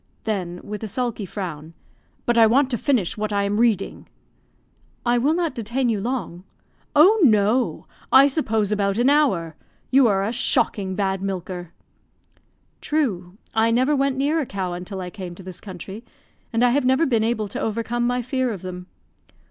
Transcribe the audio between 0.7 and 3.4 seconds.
a sulky frown), "but I want to finish what